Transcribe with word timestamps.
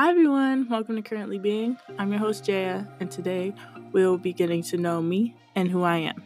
Hi, 0.00 0.10
everyone. 0.10 0.68
Welcome 0.68 0.94
to 0.94 1.02
Currently 1.02 1.40
Being. 1.40 1.76
I'm 1.98 2.12
your 2.12 2.20
host, 2.20 2.44
Jaya, 2.44 2.86
and 3.00 3.10
today 3.10 3.52
we'll 3.90 4.16
be 4.16 4.32
getting 4.32 4.62
to 4.62 4.76
know 4.76 5.02
me 5.02 5.34
and 5.56 5.68
who 5.68 5.82
I 5.82 5.96
am. 5.96 6.22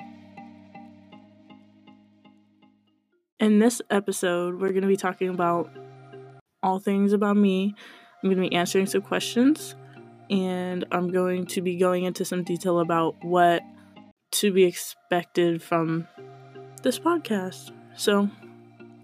In 3.40 3.60
this 3.60 3.80
episode, 3.88 4.60
we're 4.60 4.72
going 4.72 4.82
to 4.82 4.88
be 4.88 4.98
talking 4.98 5.30
about 5.30 5.70
all 6.62 6.80
things 6.80 7.14
about 7.14 7.38
me. 7.38 7.74
I'm 8.22 8.28
going 8.28 8.42
to 8.42 8.46
be 8.50 8.54
answering 8.54 8.84
some 8.84 9.00
questions, 9.00 9.74
and 10.28 10.84
I'm 10.92 11.10
going 11.10 11.46
to 11.46 11.62
be 11.62 11.78
going 11.78 12.04
into 12.04 12.26
some 12.26 12.44
detail 12.44 12.78
about 12.78 13.24
what 13.24 13.62
to 14.32 14.52
be 14.52 14.64
expected 14.64 15.62
from 15.62 16.06
this 16.82 16.98
podcast. 16.98 17.70
So, 17.96 18.28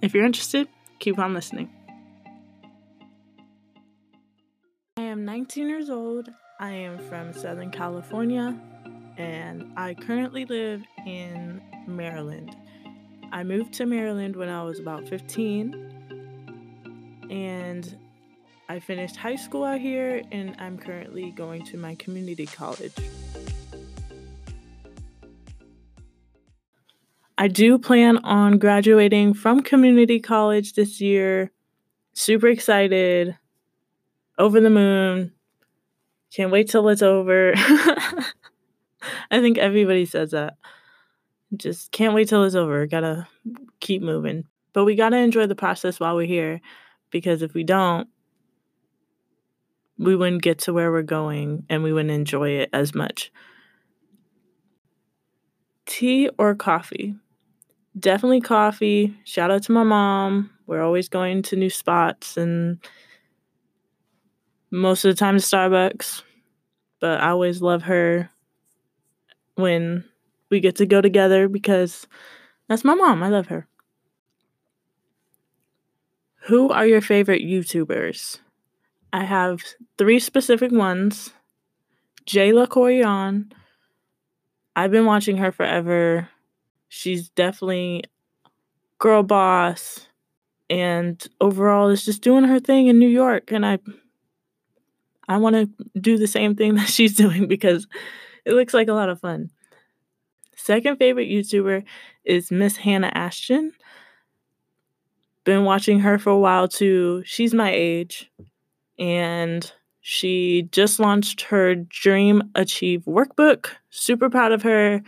if 0.03 0.13
you're 0.13 0.27
interested, 0.27 0.69
keep 0.99 1.19
on 1.19 1.33
listening. 1.33 1.71
19 5.29 5.69
years 5.69 5.91
old. 5.91 6.31
I 6.59 6.71
am 6.71 6.99
from 7.07 7.35
Southern 7.35 7.71
California 7.71 8.59
and 9.19 9.71
I 9.77 9.93
currently 9.93 10.47
live 10.47 10.83
in 11.05 11.61
Maryland. 11.87 12.57
I 13.31 13.45
moved 13.45 13.75
to 13.75 13.85
Maryland 13.85 14.37
when 14.37 14.49
I 14.49 14.63
was 14.63 14.81
about 14.81 15.07
15 15.07 17.27
and 17.29 17.95
I 18.71 18.81
finished 18.81 19.17
high 19.17 19.37
school 19.37 19.65
out 19.65 19.83
here 19.83 20.23
and 20.33 20.57
I'm 20.59 20.79
currently 20.79 21.31
going 21.33 21.63
to 21.67 21.77
my 21.77 21.95
community 21.97 22.47
college. 22.47 22.95
I 27.37 27.49
do 27.49 27.79
plan 27.79 28.17
on 28.25 28.57
graduating 28.57 29.35
from 29.35 29.63
community 29.63 30.21
college 30.21 30.73
this 30.73 31.03
year. 31.03 31.53
Super 32.15 32.47
excited 32.47 33.37
over 34.39 34.61
the 34.61 34.71
moon. 34.71 35.33
Can't 36.33 36.53
wait 36.53 36.69
till 36.69 36.89
it's 36.89 37.03
over. 37.03 37.53
I 37.57 39.41
think 39.41 39.59
everybody 39.59 40.05
says 40.05 40.33
that. 40.33 40.57
Just 41.57 41.93
can't 41.93 42.15
wait 42.15 42.29
till 42.29 42.45
it's 42.45 42.55
over. 42.55 42.87
Gotta 42.87 43.27
keep 43.81 44.03
moving. 44.03 44.45
But 44.73 44.85
we 44.85 44.95
gotta 44.95 45.17
enjoy 45.17 45.47
the 45.47 45.55
process 45.55 45.99
while 45.99 46.15
we're 46.15 46.27
here 46.27 46.61
because 47.11 47.43
if 47.43 47.55
we 47.55 47.65
don't, 47.65 48.09
we 49.99 50.15
wouldn't 50.15 50.43
get 50.43 50.59
to 50.61 50.73
where 50.73 50.93
we're 50.93 51.03
going 51.03 51.65
and 51.69 51.83
we 51.83 51.93
wouldn't 51.93 52.13
enjoy 52.13 52.51
it 52.51 52.71
as 52.73 52.95
much. 52.95 53.33
Tea 55.87 56.29
or 56.39 56.55
coffee? 56.55 57.15
Definitely 57.99 58.43
coffee. 58.43 59.17
Shout 59.25 59.51
out 59.51 59.63
to 59.65 59.73
my 59.73 59.83
mom. 59.83 60.51
We're 60.67 60.83
always 60.83 61.09
going 61.09 61.43
to 61.45 61.57
new 61.57 61.71
spots 61.71 62.37
and 62.37 62.79
most 64.71 65.05
of 65.05 65.15
the 65.15 65.19
time 65.19 65.37
to 65.37 65.43
Starbucks, 65.43 66.23
but 67.01 67.21
I 67.21 67.31
always 67.31 67.63
love 67.63 67.83
her 67.83 68.31
when 69.55 70.05
we 70.51 70.61
get 70.61 70.77
to 70.77 70.87
go 70.87 71.01
together 71.01 71.49
because 71.49 72.07
that's 72.69 72.85
my 72.85 72.95
mom. 72.95 73.23
I 73.23 73.29
love 73.29 73.49
her. 73.49 73.67
Who 76.47 76.71
are 76.71 76.87
your 76.87 77.01
favorite 77.01 77.43
YouTubers? 77.43 78.39
I 79.13 79.25
have 79.25 79.63
three 79.97 80.19
specific 80.19 80.73
ones. 80.73 81.33
Jayla 82.27 82.67
Koriyan. 82.69 83.53
I've 84.77 84.91
been 84.91 85.07
watching 85.07 85.39
her 85.39 85.51
forever. 85.51 86.29
She's 86.89 87.29
definitely 87.31 88.05
girl 88.99 89.23
boss 89.23 90.07
and 90.71 91.27
overall 91.41 91.89
is 91.89 92.05
just 92.05 92.23
doing 92.23 92.45
her 92.45 92.61
thing 92.61 92.89
in 92.89 92.99
New 92.99 93.09
York 93.09 93.53
and 93.53 93.65
I 93.65 93.79
I 95.29 95.37
want 95.37 95.55
to 95.57 96.01
do 96.01 96.17
the 96.19 96.27
same 96.27 96.57
thing 96.57 96.75
that 96.77 96.89
she's 96.89 97.15
doing 97.15 97.47
because 97.47 97.87
it 98.45 98.53
looks 98.53 98.75
like 98.75 98.89
a 98.89 98.95
lot 98.95 99.09
of 99.09 99.21
fun. 99.21 99.51
Second 100.57 100.97
favorite 100.97 101.29
YouTuber 101.29 101.85
is 102.25 102.51
Miss 102.51 102.77
Hannah 102.77 103.13
Ashton. 103.15 103.73
Been 105.45 105.65
watching 105.65 106.01
her 106.01 106.19
for 106.19 106.31
a 106.31 106.39
while 106.39 106.69
too. 106.69 107.23
She's 107.25 107.55
my 107.55 107.71
age 107.73 108.31
and 108.99 109.71
she 110.01 110.69
just 110.73 110.99
launched 110.99 111.43
her 111.43 111.75
Dream 111.75 112.51
Achieve 112.55 113.05
workbook. 113.07 113.69
Super 113.91 114.29
proud 114.29 114.53
of 114.53 114.63
her. 114.63 115.03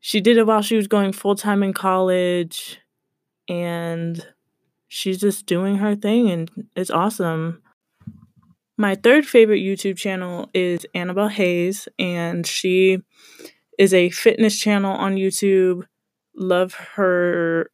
She 0.00 0.20
did 0.20 0.36
it 0.36 0.46
while 0.46 0.62
she 0.62 0.76
was 0.76 0.86
going 0.86 1.12
full 1.12 1.34
time 1.34 1.62
in 1.62 1.72
college 1.72 2.80
and 3.48 4.24
she's 4.88 5.20
just 5.20 5.46
doing 5.46 5.76
her 5.76 5.94
thing 5.96 6.30
and 6.30 6.68
it's 6.76 6.90
awesome. 6.90 7.62
My 8.78 8.94
third 8.94 9.26
favorite 9.26 9.60
YouTube 9.60 9.96
channel 9.96 10.48
is 10.54 10.86
Annabelle 10.94 11.28
Hayes, 11.28 11.88
and 11.98 12.46
she 12.46 12.98
is 13.78 13.92
a 13.92 14.10
fitness 14.10 14.58
channel 14.58 14.92
on 14.92 15.16
YouTube. 15.16 15.86
Love 16.34 16.74
her, 16.94 17.70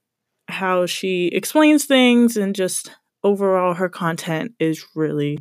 how 0.48 0.86
she 0.86 1.28
explains 1.28 1.84
things, 1.84 2.36
and 2.36 2.54
just 2.54 2.91
overall, 3.22 3.75
her 3.75 3.88
content 3.88 4.54
is 4.59 4.84
really 4.94 5.38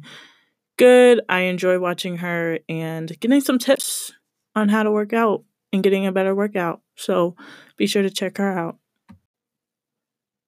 good. 0.78 1.22
I 1.28 1.42
enjoy 1.42 1.80
watching 1.80 2.18
her 2.18 2.60
and 2.70 3.20
getting 3.20 3.42
some 3.42 3.58
tips 3.58 4.14
on 4.56 4.70
how 4.70 4.84
to 4.84 4.92
work 4.92 5.14
out 5.14 5.44
and 5.74 5.84
getting 5.84 6.06
a 6.06 6.12
better 6.12 6.36
workout. 6.36 6.82
So 6.96 7.36
be 7.78 7.88
sure 7.88 8.04
to 8.04 8.10
check 8.10 8.38
her 8.38 8.58
out. 8.58 8.78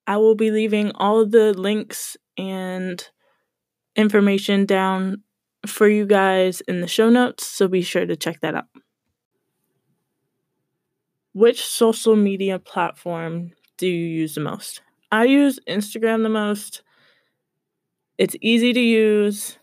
I 0.05 0.17
will 0.17 0.35
be 0.35 0.51
leaving 0.51 0.91
all 0.95 1.25
the 1.25 1.53
links 1.53 2.17
and 2.37 3.07
information 3.95 4.65
down 4.65 5.23
for 5.65 5.87
you 5.87 6.05
guys 6.05 6.61
in 6.61 6.81
the 6.81 6.87
show 6.87 7.09
notes, 7.09 7.45
so 7.45 7.67
be 7.67 7.81
sure 7.81 8.05
to 8.05 8.15
check 8.15 8.39
that 8.41 8.55
out. 8.55 8.65
Which 11.33 11.65
social 11.65 12.15
media 12.15 12.59
platform 12.59 13.51
do 13.77 13.87
you 13.87 14.07
use 14.07 14.35
the 14.35 14.41
most? 14.41 14.81
I 15.11 15.25
use 15.25 15.59
Instagram 15.67 16.23
the 16.23 16.29
most. 16.29 16.81
It's 18.17 18.35
easy 18.41 18.73
to 18.73 18.79
use. 18.79 19.57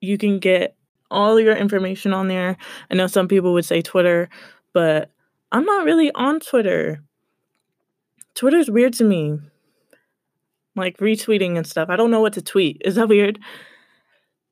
You 0.00 0.18
can 0.18 0.38
get 0.38 0.76
all 1.10 1.38
your 1.38 1.56
information 1.56 2.12
on 2.12 2.28
there. 2.28 2.56
I 2.90 2.94
know 2.94 3.06
some 3.06 3.28
people 3.28 3.52
would 3.52 3.64
say 3.64 3.82
Twitter, 3.82 4.28
but 4.72 5.10
I'm 5.52 5.64
not 5.64 5.84
really 5.84 6.10
on 6.12 6.40
Twitter. 6.40 7.02
Twitter's 8.34 8.70
weird 8.70 8.94
to 8.94 9.04
me 9.04 9.38
like 10.76 10.98
retweeting 10.98 11.56
and 11.56 11.66
stuff. 11.66 11.88
I 11.88 11.96
don't 11.96 12.10
know 12.10 12.20
what 12.20 12.34
to 12.34 12.42
tweet. 12.42 12.82
Is 12.84 12.94
that 12.96 13.08
weird? 13.08 13.38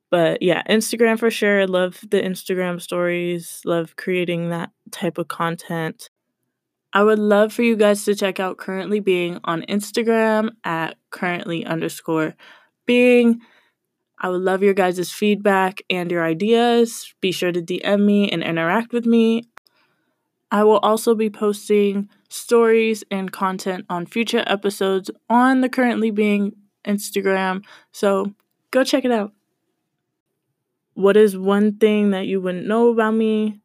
But 0.09 0.41
yeah, 0.41 0.61
Instagram 0.69 1.17
for 1.17 1.31
sure. 1.31 1.65
Love 1.67 1.99
the 2.09 2.21
Instagram 2.21 2.81
stories. 2.81 3.61
Love 3.65 3.95
creating 3.95 4.49
that 4.49 4.71
type 4.91 5.17
of 5.17 5.29
content. 5.29 6.09
I 6.93 7.03
would 7.03 7.19
love 7.19 7.53
for 7.53 7.63
you 7.63 7.77
guys 7.77 8.03
to 8.03 8.15
check 8.15 8.39
out 8.39 8.57
Currently 8.57 8.99
Being 8.99 9.39
on 9.45 9.61
Instagram 9.63 10.49
at 10.65 10.97
currently 11.09 11.65
underscore 11.65 12.35
being. 12.85 13.39
I 14.19 14.29
would 14.29 14.41
love 14.41 14.61
your 14.61 14.73
guys' 14.73 15.09
feedback 15.09 15.81
and 15.89 16.11
your 16.11 16.25
ideas. 16.25 17.13
Be 17.21 17.31
sure 17.31 17.53
to 17.53 17.61
DM 17.61 18.05
me 18.05 18.29
and 18.29 18.43
interact 18.43 18.91
with 18.91 19.05
me. 19.05 19.43
I 20.51 20.65
will 20.65 20.79
also 20.79 21.15
be 21.15 21.29
posting 21.29 22.09
stories 22.31 23.03
and 23.11 23.31
content 23.31 23.85
on 23.89 24.05
future 24.05 24.43
episodes 24.47 25.11
on 25.29 25.61
the 25.61 25.69
currently 25.69 26.11
being 26.11 26.53
Instagram. 26.85 27.63
So 27.91 28.33
go 28.71 28.83
check 28.83 29.05
it 29.05 29.11
out. 29.11 29.33
What 30.93 31.17
is 31.17 31.37
one 31.37 31.77
thing 31.77 32.11
that 32.11 32.27
you 32.27 32.41
wouldn't 32.41 32.67
know 32.67 32.89
about 32.89 33.13
me? 33.13 33.59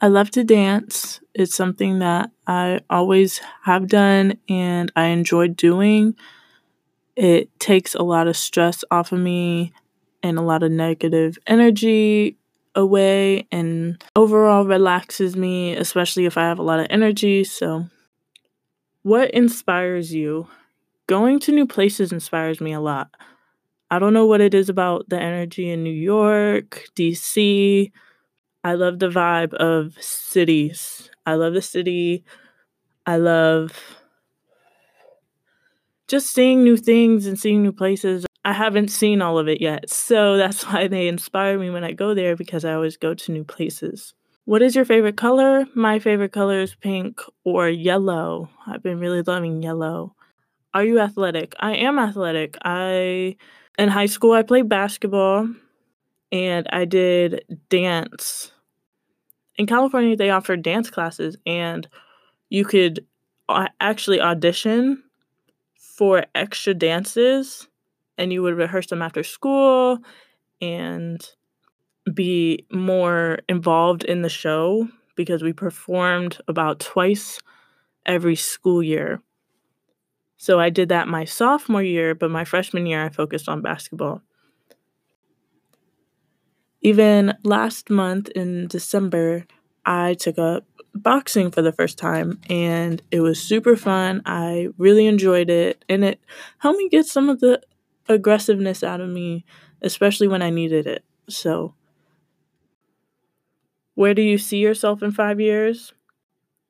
I 0.00 0.08
love 0.08 0.30
to 0.32 0.44
dance. 0.44 1.20
It's 1.34 1.54
something 1.54 2.00
that 2.00 2.30
I 2.46 2.80
always 2.90 3.40
have 3.62 3.86
done 3.86 4.38
and 4.48 4.90
I 4.96 5.06
enjoy 5.06 5.48
doing. 5.48 6.16
It 7.14 7.48
takes 7.60 7.94
a 7.94 8.02
lot 8.02 8.26
of 8.26 8.36
stress 8.36 8.84
off 8.90 9.12
of 9.12 9.20
me 9.20 9.72
and 10.22 10.38
a 10.38 10.42
lot 10.42 10.62
of 10.62 10.72
negative 10.72 11.38
energy 11.46 12.36
away 12.74 13.46
and 13.52 14.02
overall 14.16 14.64
relaxes 14.64 15.36
me, 15.36 15.74
especially 15.76 16.26
if 16.26 16.36
I 16.38 16.42
have 16.42 16.58
a 16.58 16.62
lot 16.62 16.80
of 16.80 16.86
energy. 16.90 17.44
So, 17.44 17.86
what 19.02 19.30
inspires 19.32 20.12
you? 20.14 20.46
Going 21.08 21.40
to 21.40 21.52
new 21.52 21.66
places 21.66 22.12
inspires 22.12 22.60
me 22.60 22.72
a 22.72 22.80
lot. 22.80 23.10
I 23.90 23.98
don't 23.98 24.14
know 24.14 24.26
what 24.26 24.40
it 24.40 24.54
is 24.54 24.68
about 24.68 25.08
the 25.08 25.20
energy 25.20 25.70
in 25.70 25.84
New 25.84 25.92
York, 25.94 26.86
DC. 26.96 27.92
I 28.64 28.74
love 28.74 28.98
the 29.00 29.08
vibe 29.10 29.54
of 29.54 29.94
cities. 30.02 31.10
I 31.26 31.34
love 31.34 31.54
the 31.54 31.62
city. 31.62 32.24
I 33.06 33.16
love 33.18 33.72
just 36.08 36.30
seeing 36.32 36.62
new 36.62 36.76
things 36.76 37.26
and 37.26 37.38
seeing 37.38 37.62
new 37.62 37.72
places. 37.72 38.26
I 38.44 38.52
haven't 38.52 38.88
seen 38.88 39.22
all 39.22 39.38
of 39.38 39.48
it 39.48 39.60
yet. 39.60 39.88
So 39.90 40.36
that's 40.38 40.64
why 40.64 40.88
they 40.88 41.08
inspire 41.08 41.58
me 41.58 41.70
when 41.70 41.84
I 41.84 41.92
go 41.92 42.14
there 42.14 42.36
because 42.36 42.64
I 42.64 42.74
always 42.74 42.96
go 42.96 43.14
to 43.14 43.32
new 43.32 43.44
places. 43.44 44.14
What 44.44 44.62
is 44.62 44.74
your 44.74 44.84
favorite 44.84 45.16
color? 45.16 45.66
My 45.74 46.00
favorite 46.00 46.32
color 46.32 46.60
is 46.60 46.74
pink 46.74 47.20
or 47.44 47.68
yellow. 47.68 48.48
I've 48.66 48.82
been 48.82 48.98
really 48.98 49.22
loving 49.22 49.62
yellow. 49.62 50.16
Are 50.74 50.84
you 50.84 50.98
athletic? 50.98 51.54
I 51.60 51.74
am 51.76 51.98
athletic. 51.98 52.56
I 52.64 53.36
in 53.78 53.88
high 53.88 54.06
school 54.06 54.32
I 54.32 54.42
played 54.42 54.68
basketball 54.68 55.48
and 56.32 56.66
I 56.72 56.86
did 56.86 57.44
dance. 57.68 58.50
In 59.56 59.66
California 59.66 60.16
they 60.16 60.30
offer 60.30 60.56
dance 60.56 60.90
classes 60.90 61.36
and 61.46 61.86
you 62.48 62.64
could 62.64 63.06
uh, 63.48 63.68
actually 63.80 64.20
audition 64.20 65.04
for 65.76 66.24
extra 66.34 66.74
dances 66.74 67.68
and 68.18 68.32
you 68.32 68.42
would 68.42 68.56
rehearse 68.56 68.86
them 68.86 69.02
after 69.02 69.22
school 69.22 69.98
and 70.60 71.26
be 72.12 72.66
more 72.70 73.38
involved 73.48 74.04
in 74.04 74.22
the 74.22 74.28
show 74.28 74.88
because 75.16 75.42
we 75.42 75.52
performed 75.52 76.38
about 76.48 76.80
twice 76.80 77.40
every 78.06 78.36
school 78.36 78.82
year. 78.82 79.20
So 80.36 80.58
I 80.58 80.70
did 80.70 80.88
that 80.88 81.06
my 81.06 81.24
sophomore 81.24 81.82
year, 81.82 82.14
but 82.14 82.30
my 82.30 82.44
freshman 82.44 82.86
year 82.86 83.04
I 83.04 83.10
focused 83.10 83.48
on 83.48 83.62
basketball. 83.62 84.22
Even 86.80 87.34
last 87.44 87.90
month 87.90 88.28
in 88.30 88.66
December, 88.66 89.46
I 89.86 90.14
took 90.14 90.38
up 90.38 90.64
boxing 90.94 91.50
for 91.50 91.62
the 91.62 91.72
first 91.72 91.96
time 91.96 92.40
and 92.50 93.00
it 93.10 93.20
was 93.20 93.40
super 93.40 93.76
fun. 93.76 94.22
I 94.26 94.68
really 94.78 95.06
enjoyed 95.06 95.48
it 95.48 95.84
and 95.88 96.04
it 96.04 96.20
helped 96.58 96.78
me 96.78 96.88
get 96.88 97.06
some 97.06 97.28
of 97.28 97.40
the 97.40 97.62
aggressiveness 98.12 98.82
out 98.82 99.00
of 99.00 99.08
me, 99.08 99.44
especially 99.82 100.28
when 100.28 100.42
I 100.42 100.50
needed 100.50 100.86
it. 100.86 101.04
So, 101.28 101.74
where 103.94 104.14
do 104.14 104.22
you 104.22 104.38
see 104.38 104.58
yourself 104.58 105.02
in 105.02 105.12
five 105.12 105.40
years? 105.40 105.92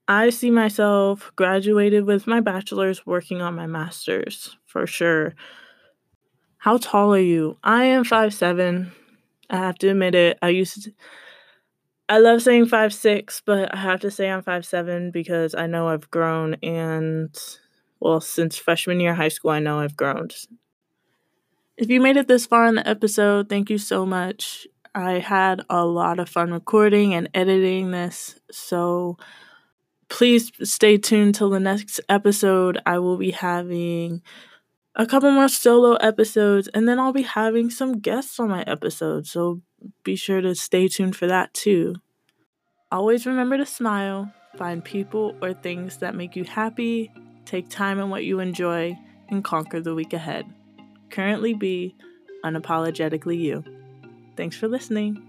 I 0.09 0.31
see 0.31 0.51
myself 0.51 1.33
graduated 1.37 2.05
with 2.05 2.27
my 2.27 2.41
bachelor's, 2.41 3.07
working 3.07 3.41
on 3.41 3.55
my 3.55 3.67
master's 3.67 4.57
for 4.67 4.87
sure. 4.87 5.35
How 6.59 6.79
tall 6.79 7.15
are 7.15 7.19
you? 7.19 7.59
I 7.63 7.85
am 7.85 8.05
five 8.05 8.35
seven. 8.35 8.93
I 9.51 9.57
have 9.57 9.77
to 9.79 9.91
admit 9.91 10.15
it. 10.15 10.39
I 10.43 10.49
used 10.49 10.85
to, 10.85 10.93
I 12.09 12.19
love 12.19 12.43
saying 12.43 12.67
five 12.67 12.93
six, 12.93 13.43
but 13.45 13.75
I 13.75 13.79
have 13.79 14.01
to 14.01 14.11
say 14.11 14.31
I'm 14.31 14.43
five 14.43 14.65
seven 14.65 15.11
because 15.11 15.55
I 15.55 15.67
know 15.67 15.89
I've 15.89 16.11
grown 16.11 16.55
and 16.63 17.37
well, 18.01 18.21
since 18.21 18.59
freshman 18.59 18.99
year 18.99 19.15
high 19.15 19.29
school, 19.29 19.53
I 19.53 19.61
know 19.61 19.79
I've 19.79 19.97
grown. 19.97 20.29
If 21.83 21.91
you 21.91 22.01
made 22.01 22.17
it 22.17 22.29
this 22.29 22.47
far 22.47 22.67
in 22.67 22.77
the 22.77 22.89
episode, 22.89 23.49
thank 23.49 23.69
you 23.69 23.77
so 23.77 24.07
much. 24.07 24.69
I 24.95 25.15
had 25.15 25.63
a 25.69 25.85
lot 25.85 26.21
of 26.21 26.29
fun 26.29 26.53
recording 26.53 27.13
and 27.13 27.29
editing 27.35 27.91
this, 27.91 28.39
so 28.53 29.19
please 30.09 30.53
stay 30.63 30.97
tuned 30.97 31.35
till 31.35 31.51
the 31.51 31.59
next 31.59 31.99
episode. 32.09 32.81
I 32.87 33.01
will 33.01 33.17
be 33.17 33.33
having 33.33 34.23
a 34.95 35.07
couple 35.07 35.33
more 35.33 35.49
solo 35.49 35.95
episodes, 35.95 36.69
and 36.69 36.87
then 36.87 37.01
I'll 37.01 37.13
be 37.13 37.23
having 37.23 37.69
some 37.69 37.99
guests 37.99 38.39
on 38.39 38.49
my 38.49 38.63
episode. 38.63 39.27
So 39.27 39.61
be 40.05 40.15
sure 40.15 40.41
to 40.41 40.55
stay 40.55 40.87
tuned 40.87 41.17
for 41.17 41.27
that 41.27 41.53
too. 41.53 41.97
Always 42.93 43.27
remember 43.27 43.57
to 43.57 43.67
smile, 43.67 44.33
find 44.57 44.85
people 44.85 45.35
or 45.43 45.53
things 45.53 45.97
that 45.97 46.15
make 46.15 46.37
you 46.37 46.45
happy, 46.45 47.11
take 47.45 47.69
time 47.69 47.99
in 47.99 48.09
what 48.09 48.23
you 48.23 48.39
enjoy, 48.39 48.97
and 49.31 49.43
conquer 49.43 49.81
the 49.81 49.97
week 49.97 50.13
ahead. 50.13 50.47
Currently 51.13 51.53
be 51.55 51.95
unapologetically 52.43 53.39
you. 53.39 53.63
Thanks 54.35 54.57
for 54.57 54.67
listening. 54.67 55.23